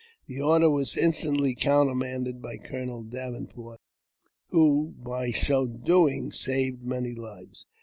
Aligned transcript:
The 0.25 0.41
order 0.41 0.67
was 0.67 0.97
instantly 0.97 1.53
countermanded 1.53 2.41
by 2.41 2.57
Colonel 2.57 3.03
Davenport, 3.03 3.81
who, 4.49 4.95
by 4.97 5.29
so 5.29 5.67
doing, 5.67 6.31
saved 6.31 6.81
many 6.83 7.13
lives. 7.13 7.67